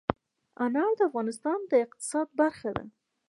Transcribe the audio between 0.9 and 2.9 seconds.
د افغانستان د اقتصاد برخه ده.